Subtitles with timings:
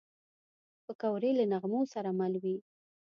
[0.85, 2.57] پکورې له نغمو سره مل وي